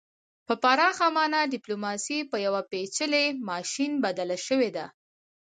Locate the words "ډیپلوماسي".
1.53-2.19